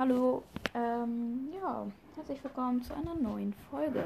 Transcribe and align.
Hallo, 0.00 0.42
ähm, 0.72 1.50
ja, 1.52 1.86
herzlich 2.16 2.42
willkommen 2.42 2.82
zu 2.82 2.94
einer 2.94 3.14
neuen 3.16 3.52
Folge. 3.70 4.02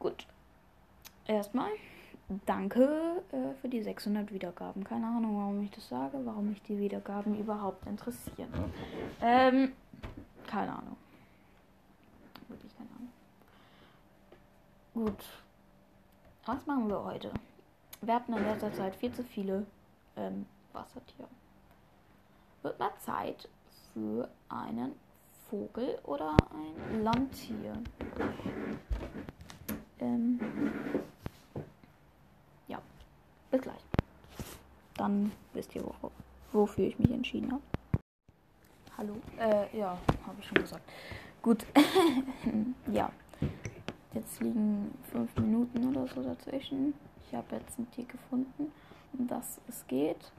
Gut, 0.00 0.26
erstmal 1.24 1.70
danke 2.46 3.22
äh, 3.30 3.54
für 3.60 3.68
die 3.68 3.80
600 3.80 4.32
Wiedergaben. 4.32 4.82
Keine 4.82 5.06
Ahnung, 5.06 5.38
warum 5.38 5.62
ich 5.62 5.70
das 5.70 5.88
sage, 5.88 6.18
warum 6.24 6.48
mich 6.48 6.60
die 6.62 6.80
Wiedergaben 6.80 7.38
überhaupt 7.38 7.86
interessieren. 7.86 8.52
Ähm, 9.22 9.70
keine 10.48 10.72
Ahnung. 10.72 10.96
Wirklich 12.48 12.76
keine 12.76 12.90
Ahnung. 12.90 13.12
Gut, 14.94 15.24
was 16.44 16.66
machen 16.66 16.88
wir 16.88 17.04
heute? 17.04 17.30
Wir 18.00 18.14
hatten 18.14 18.32
in 18.32 18.42
letzter 18.42 18.72
Zeit 18.72 18.96
viel 18.96 19.12
zu 19.12 19.22
viele 19.22 19.64
ähm, 20.16 20.44
Wassertiere. 20.76 21.28
Wird 22.62 22.78
mal 22.78 22.92
Zeit 22.98 23.48
für 23.92 24.28
einen 24.48 24.94
Vogel 25.48 25.98
oder 26.04 26.36
ein 26.52 27.02
Landtier. 27.02 27.82
Ähm, 29.98 30.40
ja, 32.68 32.80
bis 33.50 33.62
gleich. 33.62 33.80
Dann 34.96 35.32
wisst 35.52 35.74
ihr, 35.74 35.84
wo, 35.84 36.10
wofür 36.52 36.86
ich 36.86 36.98
mich 36.98 37.10
entschieden 37.10 37.52
habe. 37.52 37.62
Hallo? 38.98 39.16
Äh, 39.38 39.76
ja, 39.76 39.98
habe 40.26 40.40
ich 40.40 40.46
schon 40.46 40.58
gesagt. 40.58 40.88
Gut. 41.42 41.66
ja. 42.92 43.10
Jetzt 44.14 44.40
liegen 44.40 44.94
fünf 45.12 45.36
Minuten 45.36 45.88
oder 45.88 46.06
so 46.08 46.22
dazwischen. 46.22 46.94
Ich 47.26 47.34
habe 47.34 47.56
jetzt 47.56 47.78
ein 47.78 47.90
Tier 47.90 48.06
gefunden, 48.06 48.72
um 49.12 49.28
das 49.28 49.60
es 49.68 49.86
geht. 49.86 50.32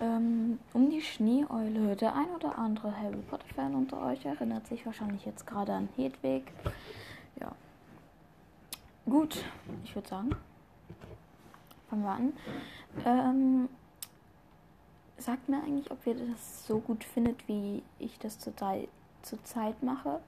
Ähm, 0.00 0.58
um 0.72 0.90
die 0.90 1.00
Schneeeule. 1.00 1.96
Der 1.96 2.14
ein 2.14 2.28
oder 2.34 2.58
andere 2.58 2.96
Harry 2.96 3.22
Potter-Fan 3.30 3.74
unter 3.74 4.02
euch 4.02 4.24
erinnert 4.24 4.66
sich 4.66 4.84
wahrscheinlich 4.84 5.24
jetzt 5.24 5.46
gerade 5.46 5.72
an 5.72 5.88
Hedwig. 5.96 6.44
Ja. 7.40 7.52
Gut, 9.06 9.44
ich 9.84 9.94
würde 9.94 10.08
sagen, 10.08 10.30
fangen 11.88 12.02
wir 12.02 12.10
an. 12.10 12.32
Ähm, 13.04 13.68
sagt 15.18 15.48
mir 15.48 15.62
eigentlich, 15.62 15.90
ob 15.90 16.06
ihr 16.06 16.14
das 16.14 16.66
so 16.66 16.78
gut 16.78 17.04
findet, 17.04 17.46
wie 17.48 17.82
ich 17.98 18.18
das 18.18 18.38
zurzeit, 18.38 18.88
zurzeit 19.22 19.82
mache. 19.82 20.20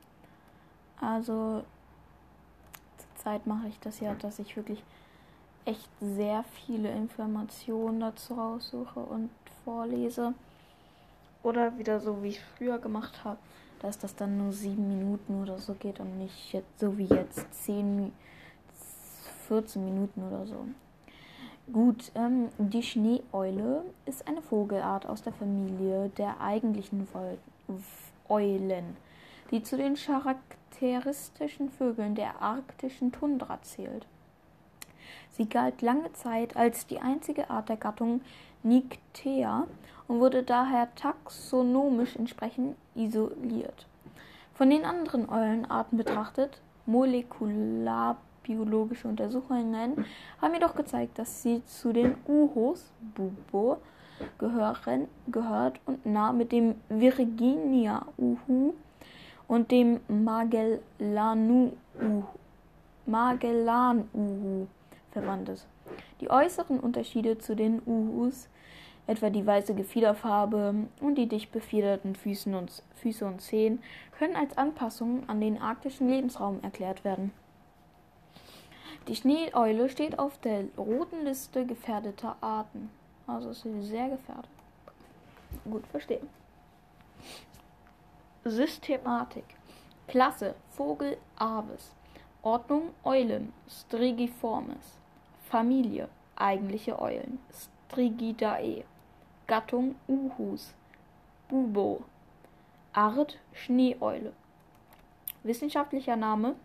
Also, 1.01 1.65
zurzeit 2.99 3.47
mache 3.47 3.69
ich 3.69 3.79
das 3.81 4.01
ja, 4.01 4.15
dass 4.15 4.39
ich 4.39 4.57
wirklich 4.57 4.83
echt 5.65 5.91
sehr 6.01 6.45
viele 6.45 6.91
Informationen 6.93 8.01
dazu 8.01 8.35
raussuche 8.35 9.01
und 9.01 9.31
vorlese. 9.67 10.33
Oder 11.43 11.77
wieder 11.77 12.01
so, 12.01 12.23
wie 12.23 12.29
ich 12.29 12.41
früher 12.57 12.79
gemacht 12.79 13.25
habe, 13.25 13.39
dass 13.81 13.99
das 13.99 14.17
dann 14.17 14.39
nur 14.39 14.53
sieben 14.53 14.89
Minuten 14.89 15.43
oder 15.43 15.59
so 15.59 15.75
geht 15.75 16.01
und 16.01 16.19
nicht 16.19 16.53
jetzt, 16.53 16.81
so 16.81 16.97
wie 16.97 17.05
jetzt 17.05 17.53
10, 17.65 18.13
14 19.49 19.85
Minuten 19.85 20.23
oder 20.23 20.47
so. 20.47 20.67
Gut, 21.73 22.13
ähm, 22.15 22.49
die 22.59 22.83
Schneeeule 22.83 23.85
ist 24.07 24.27
eine 24.29 24.41
Vogelart 24.41 25.07
aus 25.07 25.23
der 25.23 25.33
Familie 25.33 26.11
der 26.17 26.41
eigentlichen 26.41 27.09
Eulen, 28.29 28.97
die 29.51 29.63
zu 29.63 29.77
den 29.77 29.95
charakteristischen 29.95 31.71
Vögeln 31.71 32.15
der 32.15 32.41
arktischen 32.41 33.11
Tundra 33.11 33.61
zählt. 33.63 34.07
Sie 35.37 35.49
galt 35.49 35.83
lange 35.83 36.13
Zeit 36.15 36.57
als 36.57 36.87
die 36.87 36.99
einzige 36.99 37.51
Art 37.51 37.69
der 37.69 37.77
Gattung 37.77 38.23
Nyctea 38.63 39.67
und 40.09 40.21
wurde 40.21 40.43
daher 40.43 40.89
taxonomisch 40.95 42.17
entsprechend 42.17 42.75
isoliert. 42.95 43.87
Von 44.55 44.71
den 44.71 44.87
anderen 44.87 45.29
Eulenarten 45.29 45.99
betrachtet, 45.99 46.63
molekularbiologische 46.87 49.09
Untersuchungen 49.09 50.07
haben 50.41 50.55
jedoch 50.55 50.75
gezeigt, 50.75 51.19
dass 51.19 51.43
sie 51.43 51.63
zu 51.67 51.93
den 51.93 52.15
Uhos, 52.27 52.91
Bubo, 53.15 53.77
gehören, 54.39 55.07
gehört 55.27 55.79
und 55.85 56.07
nah 56.07 56.33
mit 56.33 56.51
dem 56.51 56.77
Virginia-Uhu 56.89 58.73
und 59.49 59.71
dem 59.71 60.01
Magellan-Uhu 60.09 61.73
Magellan 63.09 64.09
verwandt 65.17 65.49
ist. 65.49 65.67
Die 66.21 66.31
äußeren 66.31 66.79
Unterschiede 66.79 67.39
zu 67.39 67.57
den 67.57 67.81
Uhus, 67.87 68.49
etwa 69.07 69.31
die 69.31 69.47
weiße 69.47 69.75
Gefiederfarbe 69.75 70.75
und 71.01 71.15
die 71.15 71.27
dicht 71.27 71.53
befiederten 71.53 72.15
Füße 72.15 72.57
und, 72.57 72.83
Füße 72.97 73.25
und 73.25 73.41
Zehen, 73.41 73.83
können 74.19 74.37
als 74.37 74.59
Anpassungen 74.59 75.27
an 75.29 75.41
den 75.41 75.61
arktischen 75.61 76.09
Lebensraum 76.09 76.61
erklärt 76.63 77.03
werden. 77.05 77.33
Die 79.09 79.17
Schneeeule 79.17 79.89
steht 79.89 80.19
auf 80.19 80.39
der 80.39 80.65
roten 80.77 81.25
Liste 81.25 81.65
gefährdeter 81.65 82.37
Arten. 82.41 82.91
Also 83.27 83.51
ist 83.51 83.63
sie 83.63 83.83
sehr 83.83 84.09
gefährdet. 84.11 84.51
Gut 85.65 85.87
verstehen. 85.87 86.29
Systematik. 88.45 89.45
Klasse 90.09 90.55
Vogel 90.71 91.17
Aves. 91.37 91.93
Ordnung 92.43 92.91
Eulen 93.03 93.53
Strigiformes. 93.69 94.99
Familie 95.49 96.09
eigentliche 96.35 97.01
Eulen 97.01 97.39
Strigidae. 97.53 98.85
Gattung 99.47 99.95
Uhus 100.09 100.75
Bubo. 101.49 102.03
Art 102.93 103.39
Schneeeule. 103.53 104.33
Wissenschaftlicher 105.45 106.17
Name 106.17 106.57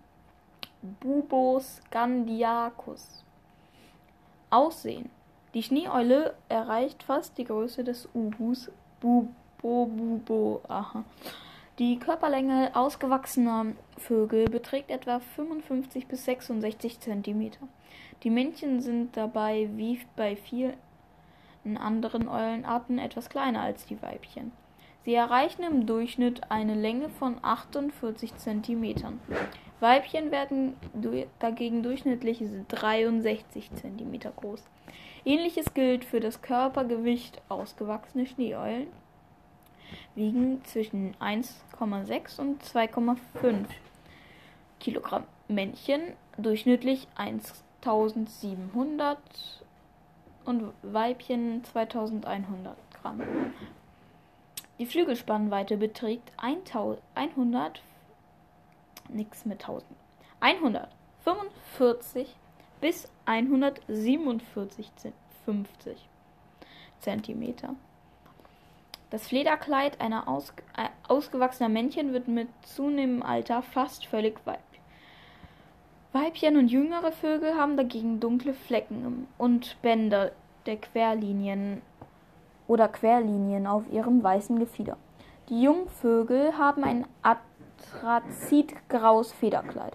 Buboscandiacus. 1.00 3.24
Aussehen. 4.50 5.12
Die 5.53 5.62
Schneeeule 5.62 6.34
erreicht 6.50 7.03
fast 7.03 7.38
die 7.38 7.44
Größe 7.44 7.84
des 7.84 8.09
Uhus 8.16 8.72
Bubo. 9.00 10.62
Aha. 10.68 11.03
Die 11.78 12.00
Körperlänge 12.00 12.72
ausgewachsener 12.74 13.74
Vögel 14.01 14.45
beträgt 14.45 14.89
etwa 14.89 15.19
55 15.19 16.07
bis 16.07 16.25
66 16.25 17.00
cm. 17.00 17.51
Die 18.23 18.29
Männchen 18.29 18.81
sind 18.81 19.16
dabei 19.16 19.69
wie 19.75 20.00
bei 20.16 20.35
vielen 20.35 20.75
anderen 21.78 22.28
Eulenarten 22.28 23.00
etwas 23.00 23.29
kleiner 23.29 23.61
als 23.61 23.85
die 23.85 24.01
Weibchen. 24.01 24.51
Sie 25.03 25.16
erreichen 25.16 25.63
im 25.63 25.85
Durchschnitt 25.88 26.41
eine 26.50 26.75
Länge 26.75 27.09
von 27.09 27.38
48 27.41 28.35
cm. 28.38 29.19
Weibchen 29.79 30.29
werden 30.29 30.75
dagegen 31.40 31.81
durchschnittlich 31.81 32.44
63 32.67 33.72
cm 33.73 34.19
groß. 34.35 34.63
Ähnliches 35.25 35.73
gilt 35.73 36.06
für 36.06 36.19
das 36.19 36.41
Körpergewicht 36.41 37.41
ausgewachsener 37.50 38.28
Schneeeulen 38.28 38.88
wiegen 40.16 40.63
zwischen 40.66 41.16
1,6 41.16 42.40
und 42.40 42.63
2,5 42.63 43.17
Kilogramm. 44.81 45.24
Männchen 45.47 46.02
durchschnittlich 46.38 47.08
1700 47.16 49.18
und 50.46 50.74
Weibchen 50.81 51.64
2100 51.64 52.75
Gramm. 53.00 53.22
Die 54.80 54.88
Flügelspannweite 54.88 55.78
beträgt 55.78 56.31
100, 56.38 57.00
nix 59.09 59.46
mit 59.46 59.62
1000, 59.62 59.86
145 60.40 62.36
bis 62.80 63.08
147 63.25 64.90
50 65.46 66.09
Zentimeter. 67.00 67.75
Das 69.11 69.28
Flederkleid 69.28 70.00
einer 70.00 70.28
aus, 70.28 70.53
äh, 70.78 70.88
ausgewachsener 71.08 71.70
Männchen 71.70 72.14
wird 72.14 72.28
mit 72.28 72.47
zunehmendem 72.64 73.23
Alter 73.23 73.61
fast 73.61 74.05
völlig 74.05 74.40
weib. 74.46 74.59
Weibchen 76.13 76.58
und 76.58 76.67
jüngere 76.67 77.13
Vögel 77.13 77.55
haben 77.55 77.78
dagegen 77.78 78.19
dunkle 78.19 78.53
Flecken 78.53 79.28
und 79.37 79.81
Bänder 79.81 80.34
der 80.66 80.75
Querlinien 80.75 81.81
oder 82.67 82.90
Querlinien 82.90 83.66
auf 83.66 83.90
ihrem 83.90 84.22
weißen 84.22 84.59
Gefieder. 84.59 84.97
Die 85.47 85.61
Jungvögel 85.61 86.58
haben 86.58 86.84
ein 86.84 87.08
Atrazitgraues 87.22 89.31
Federkleid. 89.31 89.93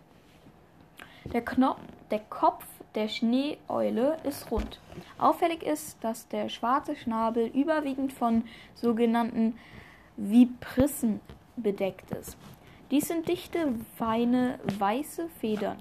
Der, 1.34 1.44
Knopf, 1.44 1.80
der 2.10 2.20
Kopf 2.20 2.64
der 2.94 3.08
Schneeeule 3.08 4.16
ist 4.24 4.50
rund. 4.50 4.80
Auffällig 5.18 5.62
ist, 5.62 6.02
dass 6.02 6.28
der 6.28 6.48
schwarze 6.48 6.96
Schnabel 6.96 7.48
überwiegend 7.48 8.14
von 8.14 8.44
sogenannten 8.74 9.58
Viprissen 10.16 11.20
bedeckt 11.58 12.10
ist. 12.12 12.38
Dies 12.90 13.08
sind 13.08 13.28
dichte, 13.28 13.74
feine, 13.98 14.58
weiße 14.78 15.28
Federn. 15.40 15.76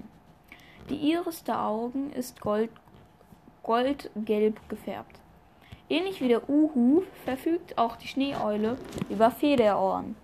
Die 0.88 1.12
Iris 1.12 1.42
der 1.42 1.62
Augen 1.62 2.12
ist 2.12 2.40
gold, 2.40 2.70
goldgelb 3.64 4.68
gefärbt. 4.68 5.18
Ähnlich 5.88 6.20
wie 6.20 6.28
der 6.28 6.48
Uhu 6.48 7.02
verfügt 7.24 7.76
auch 7.76 7.96
die 7.96 8.08
Schneeeule 8.08 8.76
über 9.08 9.30
Federohren. 9.30 10.16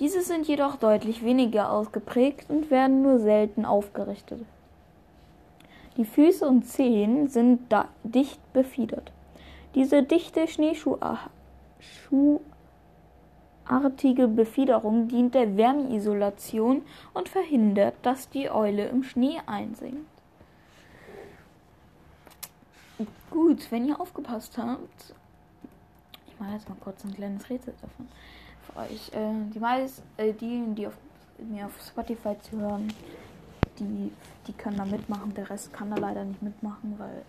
Diese 0.00 0.22
sind 0.22 0.46
jedoch 0.46 0.76
deutlich 0.76 1.24
weniger 1.24 1.72
ausgeprägt 1.72 2.48
und 2.50 2.70
werden 2.70 3.02
nur 3.02 3.18
selten 3.18 3.64
aufgerichtet. 3.64 4.44
Die 5.96 6.04
Füße 6.04 6.46
und 6.46 6.64
Zehen 6.64 7.28
sind 7.28 7.60
dicht 8.04 8.40
befiedert. 8.52 9.12
Diese 9.74 10.02
dichte 10.02 10.46
Schneeschuhartige 13.68 14.28
Befiederung 14.28 15.08
dient 15.08 15.34
der 15.34 15.56
Wärmeisolation 15.56 16.82
und 17.12 17.28
verhindert, 17.28 17.94
dass 18.02 18.28
die 18.30 18.50
Eule 18.50 18.88
im 18.88 19.02
Schnee 19.02 19.38
einsinkt. 19.46 20.06
Gut, 23.30 23.70
wenn 23.70 23.86
ihr 23.86 24.00
aufgepasst 24.00 24.56
habt, 24.56 25.14
ich 26.26 26.40
mache 26.40 26.54
jetzt 26.54 26.68
mal 26.68 26.76
kurz 26.80 27.04
ein 27.04 27.14
kleines 27.14 27.48
Rätsel 27.50 27.74
davon 27.80 28.08
für 28.62 28.76
euch. 28.80 29.12
Äh, 29.12 29.52
die 29.54 29.58
meisten, 29.58 30.02
äh, 30.16 30.32
die, 30.32 30.64
die 30.74 30.86
auf, 30.86 30.96
mir 31.38 31.66
auf 31.66 31.78
Spotify 31.80 32.36
zu 32.40 32.58
hören, 32.58 32.92
die, 33.78 34.10
die 34.46 34.52
können 34.54 34.78
da 34.78 34.84
mitmachen. 34.84 35.34
Der 35.34 35.48
Rest 35.50 35.72
kann 35.72 35.90
da 35.90 35.96
leider 35.96 36.24
nicht 36.24 36.42
mitmachen, 36.42 36.94
weil 36.98 37.22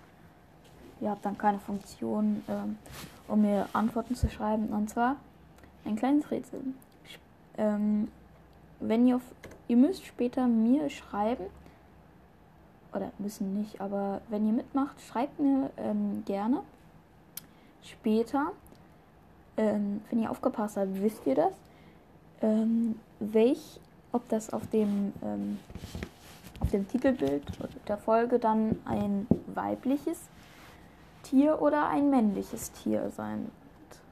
ihr 1.01 1.09
habt 1.11 1.25
dann 1.25 1.37
keine 1.37 1.59
Funktion, 1.59 2.43
ähm, 2.47 2.77
um 3.27 3.41
mir 3.41 3.67
Antworten 3.73 4.15
zu 4.15 4.29
schreiben. 4.29 4.69
Und 4.69 4.89
zwar 4.89 5.17
ein 5.89 5.95
kleines 5.95 6.29
Rätsel. 6.31 6.61
Ähm, 7.57 8.09
wenn 8.79 9.07
ihr 9.07 9.17
auf, 9.17 9.23
ihr 9.67 9.77
müsst 9.77 10.05
später 10.05 10.47
mir 10.47 10.89
schreiben, 10.89 11.45
oder 12.93 13.11
müssen 13.19 13.59
nicht, 13.59 13.81
aber 13.81 14.21
wenn 14.29 14.47
ihr 14.47 14.53
mitmacht, 14.53 14.99
schreibt 15.01 15.39
mir 15.39 15.69
ähm, 15.77 16.23
gerne 16.25 16.63
später, 17.83 18.51
ähm, 19.57 20.01
wenn 20.09 20.21
ihr 20.21 20.31
aufgepasst 20.31 20.77
habt, 20.77 21.01
wisst 21.01 21.25
ihr 21.27 21.35
das, 21.35 21.53
ähm, 22.41 22.99
welch, 23.19 23.79
ob 24.11 24.27
das 24.29 24.51
auf 24.51 24.65
dem, 24.67 25.13
ähm, 25.21 25.59
auf 26.61 26.71
dem 26.71 26.87
Titelbild 26.87 27.43
der 27.87 27.97
Folge 27.97 28.39
dann 28.39 28.79
ein 28.85 29.27
weibliches 29.47 30.29
Tier 31.23 31.61
oder 31.61 31.89
ein 31.89 32.09
männliches 32.09 32.71
Tier 32.71 33.11
sein. 33.11 33.51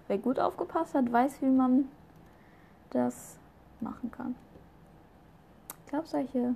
Wer 0.08 0.18
gut 0.18 0.40
aufgepasst 0.40 0.96
hat, 0.96 1.12
weiß, 1.12 1.42
wie 1.42 1.48
man 1.48 1.90
das 2.92 3.38
machen 3.82 4.12
kann. 4.12 4.36
Ich 5.84 5.90
glaube, 5.92 6.08
solche 6.08 6.56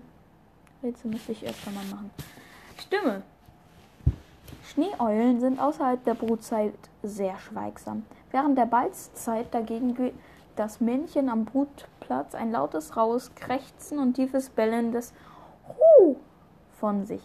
Rätsel 0.83 1.11
müsste 1.11 1.31
ich 1.33 1.45
öfter 1.45 1.71
mal 1.71 1.85
machen. 1.85 2.11
Stimme. 2.77 3.23
Schneeeulen 4.63 5.39
sind 5.39 5.59
außerhalb 5.59 6.03
der 6.03 6.13
Brutzeit 6.13 6.73
sehr 7.03 7.37
schweigsam. 7.39 8.03
Während 8.31 8.57
der 8.57 8.65
Balzzeit 8.65 9.53
dagegen 9.53 9.95
gibt 9.95 10.17
das 10.55 10.79
Männchen 10.79 11.29
am 11.29 11.45
Brutplatz 11.45 12.35
ein 12.35 12.51
lautes, 12.51 12.95
raues 12.95 13.33
Krächzen 13.35 13.99
und 13.99 14.13
tiefes 14.13 14.49
Bellen 14.49 14.91
des 14.91 15.13
Hu 15.67 16.15
von 16.79 17.05
sich, 17.05 17.21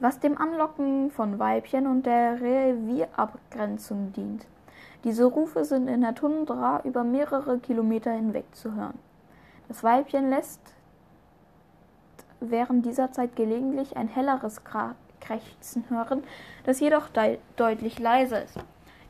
was 0.00 0.20
dem 0.20 0.38
Anlocken 0.38 1.10
von 1.10 1.38
Weibchen 1.38 1.86
und 1.86 2.06
der 2.06 2.40
Revierabgrenzung 2.40 4.12
dient. 4.12 4.46
Diese 5.08 5.24
Rufe 5.24 5.64
sind 5.64 5.88
in 5.88 6.02
der 6.02 6.14
Tundra 6.14 6.82
über 6.84 7.02
mehrere 7.02 7.58
Kilometer 7.60 8.12
hinweg 8.12 8.44
zu 8.52 8.74
hören. 8.74 8.98
Das 9.66 9.82
Weibchen 9.82 10.28
lässt 10.28 10.60
während 12.40 12.84
dieser 12.84 13.10
Zeit 13.10 13.34
gelegentlich 13.34 13.96
ein 13.96 14.08
helleres 14.08 14.60
Krächzen 15.18 15.84
hören, 15.88 16.22
das 16.64 16.80
jedoch 16.80 17.08
de 17.08 17.38
deutlich 17.56 17.98
leiser 17.98 18.44
ist. 18.44 18.58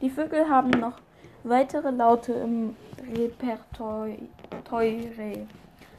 Die 0.00 0.08
Vögel 0.08 0.48
haben 0.48 0.70
noch 0.70 1.00
weitere 1.42 1.90
Laute 1.90 2.32
im 2.32 2.76
Repertoire. 3.16 4.18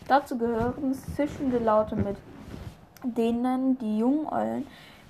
Dazu 0.08 0.38
gehören 0.38 0.94
zischende 0.94 1.58
Laute 1.58 1.98
mit, 1.98 2.16
denen 3.04 3.78
die 3.80 4.00
jungen 4.00 4.28
Eulen 4.32 4.66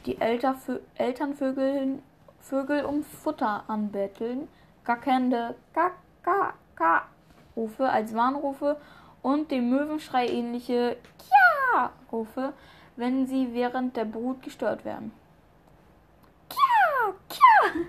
die 0.08 0.20
Elternvögel 0.20 2.00
Vögel 2.40 2.86
um 2.86 3.04
Futter 3.04 3.66
anbetteln, 3.68 4.48
gackernde 4.90 5.54
Ka-Ka-Ka-Rufe 5.76 7.88
als 7.88 8.16
Warnrufe 8.16 8.82
und 9.22 9.52
dem 9.52 9.70
Möwenschrei 9.70 10.28
ähnliche 10.28 10.98
Kia-Rufe, 11.20 12.54
wenn 12.96 13.28
sie 13.28 13.54
während 13.54 13.96
der 13.96 14.06
Brut 14.06 14.42
gestört 14.42 14.84
werden. 14.86 15.12
Kia! 16.50 17.14
Kia! 17.30 17.70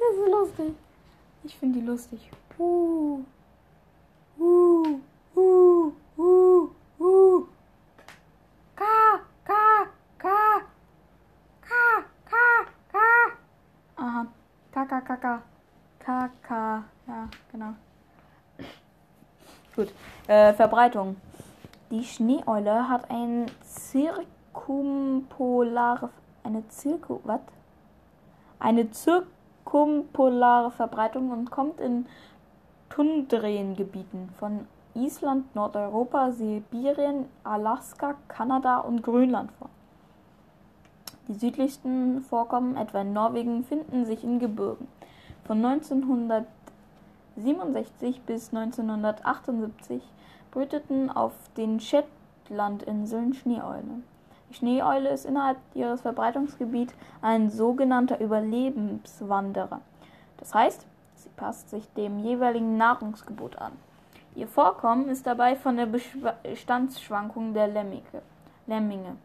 Das 0.00 0.16
ist 0.16 0.28
lustig. 0.30 0.72
Ich 1.44 1.58
finde 1.58 1.78
die 1.78 1.84
lustig. 1.84 2.30
Uh. 2.58 3.22
Uh. 4.38 4.98
Uh. 5.36 5.92
Uh. 6.16 6.70
Uh. 6.98 7.46
Ka, 8.74 9.20
ka, 9.44 9.86
ka. 10.16 10.62
Ka, 11.60 12.02
ka, 12.24 12.64
ka. 12.90 13.36
Aha. 13.96 14.26
Ka, 14.72 14.86
ka, 14.86 15.00
ka, 15.02 15.16
ka. 15.16 15.42
Ka. 16.00 16.30
Ja, 17.06 17.28
genau. 17.52 17.74
Gut. 19.76 19.92
Äh, 20.26 20.52
Verbreitung. 20.54 21.16
Die 21.90 22.02
Schneeeule 22.04 22.88
hat 22.88 23.10
ein 23.10 23.46
zirkumpolare, 23.62 26.08
eine 26.44 26.66
Zirku, 26.68 27.20
was? 27.24 27.40
Eine 28.58 28.90
zirkumpolare 28.90 30.70
Verbreitung 30.70 31.30
und 31.30 31.50
kommt 31.50 31.80
in 31.80 32.06
Tundrengebieten 32.90 34.28
von 34.38 34.66
Island, 34.94 35.54
Nordeuropa, 35.54 36.32
Sibirien, 36.32 37.26
Alaska, 37.44 38.14
Kanada 38.28 38.78
und 38.78 39.02
Grönland 39.02 39.52
vor. 39.52 39.68
Die 41.28 41.34
südlichsten 41.34 42.22
Vorkommen, 42.22 42.76
etwa 42.76 43.02
in 43.02 43.12
Norwegen, 43.12 43.62
finden 43.64 44.04
sich 44.04 44.24
in 44.24 44.40
Gebirgen. 44.40 44.88
Von 45.50 45.64
1967 45.64 48.20
bis 48.20 48.54
1978 48.54 50.00
brüteten 50.52 51.10
auf 51.10 51.32
den 51.56 51.80
Shetlandinseln 51.80 53.34
Schneeeulen. 53.34 54.04
Die 54.48 54.54
Schneeeule 54.54 55.08
ist 55.08 55.26
innerhalb 55.26 55.58
ihres 55.74 56.02
Verbreitungsgebiets 56.02 56.94
ein 57.20 57.50
sogenannter 57.50 58.20
Überlebenswanderer. 58.20 59.80
Das 60.36 60.54
heißt, 60.54 60.86
sie 61.16 61.30
passt 61.30 61.70
sich 61.70 61.92
dem 61.94 62.20
jeweiligen 62.20 62.76
Nahrungsgebot 62.76 63.56
an. 63.56 63.72
Ihr 64.36 64.46
Vorkommen 64.46 65.08
ist 65.08 65.26
dabei 65.26 65.56
von 65.56 65.76
der 65.76 65.88
Bestandsschwankung 66.44 67.54
der 67.54 67.66
Lemminge, 68.68 69.16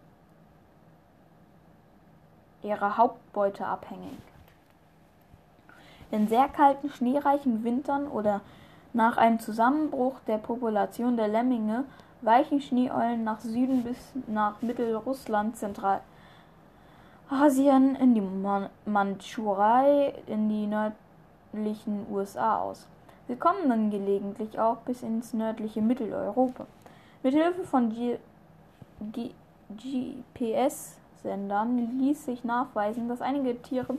ihrer 2.63 2.97
Hauptbeute 2.97 3.67
abhängig. 3.67 4.17
In 6.11 6.27
sehr 6.27 6.47
kalten, 6.47 6.89
schneereichen 6.89 7.63
Wintern 7.63 8.07
oder 8.07 8.41
nach 8.93 9.17
einem 9.17 9.39
Zusammenbruch 9.39 10.19
der 10.27 10.37
Population 10.37 11.17
der 11.17 11.27
Lemminge 11.27 11.83
weichen 12.21 12.61
Schneeeulen 12.61 13.23
nach 13.23 13.39
Süden 13.41 13.83
bis 13.83 13.97
nach 14.27 14.61
Mittelrussland, 14.61 15.57
Zentralasien, 15.57 16.03
in 17.95 18.15
die 18.15 18.23
Mandschurei, 18.85 20.13
in 20.27 20.49
die 20.49 20.67
nördlichen 20.67 22.05
USA 22.11 22.59
aus. 22.59 22.87
Sie 23.27 23.35
kommen 23.35 23.69
dann 23.69 23.89
gelegentlich 23.89 24.59
auch 24.59 24.77
bis 24.77 25.01
ins 25.01 25.33
nördliche 25.33 25.81
Mitteleuropa. 25.81 26.65
Mit 27.23 27.33
Hilfe 27.33 27.63
von 27.63 27.91
GPS-Sendern 30.33 31.99
ließ 31.99 32.25
sich 32.25 32.43
nachweisen, 32.43 33.09
dass 33.09 33.21
einige 33.21 33.59
Tiere 33.61 33.97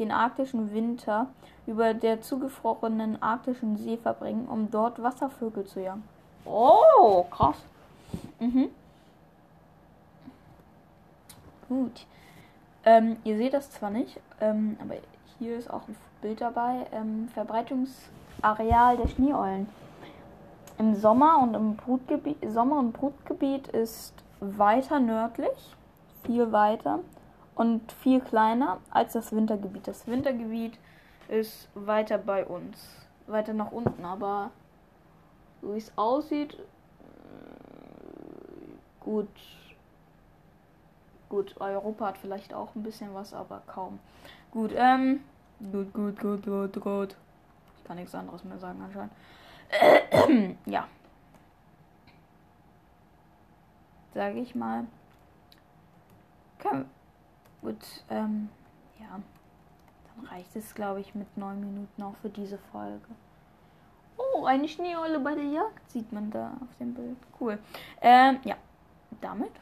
den 0.00 0.10
arktischen 0.10 0.72
Winter 0.72 1.28
über 1.66 1.94
der 1.94 2.22
zugefrorenen 2.22 3.22
arktischen 3.22 3.76
See 3.76 3.96
verbringen, 3.96 4.48
um 4.48 4.70
dort 4.70 5.00
Wasservögel 5.00 5.66
zu 5.66 5.80
jagen. 5.80 6.02
Oh, 6.44 7.24
krass. 7.30 7.56
Mhm. 8.40 8.70
Gut. 11.68 12.06
Ähm, 12.84 13.18
ihr 13.24 13.36
seht 13.36 13.52
das 13.52 13.70
zwar 13.70 13.90
nicht, 13.90 14.18
ähm, 14.40 14.76
aber 14.82 14.94
hier 15.38 15.56
ist 15.56 15.70
auch 15.70 15.86
ein 15.86 15.96
Bild 16.22 16.40
dabei. 16.40 16.86
Ähm, 16.92 17.28
Verbreitungsareal 17.34 18.96
der 18.96 19.08
Schneeeulen. 19.08 19.68
Im 20.78 20.94
Sommer 20.94 21.40
und 21.42 21.54
im 21.54 21.76
Brutgebiet, 21.76 22.38
Sommer- 22.48 22.78
und 22.78 22.92
Brutgebiet 22.92 23.68
ist 23.68 24.14
weiter 24.40 24.98
nördlich, 24.98 25.76
viel 26.24 26.50
weiter 26.52 27.00
und 27.60 27.92
viel 27.92 28.22
kleiner 28.22 28.78
als 28.88 29.12
das 29.12 29.32
Wintergebiet. 29.32 29.86
Das 29.86 30.06
Wintergebiet 30.06 30.78
ist 31.28 31.68
weiter 31.74 32.16
bei 32.16 32.46
uns, 32.46 32.78
weiter 33.26 33.52
nach 33.52 33.70
unten, 33.70 34.02
aber 34.02 34.50
so 35.60 35.74
wie 35.74 35.78
es 35.78 35.92
aussieht, 35.96 36.56
gut. 39.00 39.28
Gut, 41.28 41.54
Europa 41.60 42.06
hat 42.06 42.16
vielleicht 42.16 42.54
auch 42.54 42.74
ein 42.74 42.82
bisschen 42.82 43.12
was, 43.12 43.34
aber 43.34 43.60
kaum. 43.66 43.98
Gut, 44.52 44.72
ähm. 44.74 45.20
Gut, 45.70 45.92
gut, 45.92 46.18
gut, 46.18 46.46
gut, 46.46 46.80
gut. 46.80 47.16
Ich 47.76 47.84
kann 47.84 47.98
nichts 47.98 48.14
anderes 48.14 48.42
mehr 48.42 48.58
sagen 48.58 48.80
anscheinend. 48.82 50.56
ja. 50.64 50.88
Sage 54.14 54.38
ich 54.38 54.54
mal. 54.54 54.86
Können, 56.58 56.88
gut, 57.62 58.04
ähm, 58.10 58.48
ja. 58.98 59.20
Dann 60.16 60.26
reicht 60.26 60.54
es, 60.56 60.74
glaube 60.74 61.00
ich, 61.00 61.14
mit 61.14 61.36
neun 61.36 61.60
Minuten 61.60 62.02
auch 62.02 62.16
für 62.16 62.28
diese 62.28 62.58
Folge. 62.58 63.08
Oh, 64.16 64.44
eine 64.44 64.68
Schneeolle 64.68 65.18
bei 65.20 65.34
der 65.34 65.44
Jagd 65.44 65.90
sieht 65.90 66.12
man 66.12 66.30
da 66.30 66.52
auf 66.60 66.76
dem 66.78 66.94
Bild. 66.94 67.16
Cool. 67.38 67.58
Ähm, 68.00 68.38
ja. 68.44 68.56
Damit. 69.20 69.52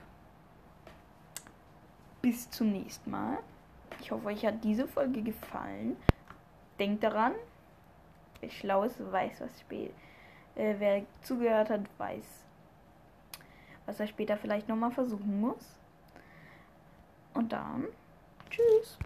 Bis 2.21 2.51
zum 2.51 2.73
nächsten 2.73 3.11
Mal. 3.11 3.39
Ich 4.01 4.11
hoffe, 4.11 4.27
euch 4.27 4.45
hat 4.45 4.63
diese 4.63 4.87
Folge 4.87 5.23
gefallen. 5.23 5.97
Denkt 6.79 7.03
daran, 7.03 7.33
wer 8.41 8.51
schlau 8.51 8.85
ist, 8.85 9.01
weiß, 9.13 9.41
was 9.41 9.61
spät. 9.61 9.93
Äh, 10.55 10.75
wer 10.79 11.03
zugehört 11.23 11.71
hat, 11.71 11.83
weiß, 11.99 12.45
was 13.87 14.01
er 14.01 14.07
später 14.07 14.37
vielleicht 14.37 14.69
nochmal 14.69 14.91
versuchen 14.91 15.41
muss. 15.41 15.79
Und 17.39 17.53
dann, 17.53 17.85
tschüss. 18.51 18.97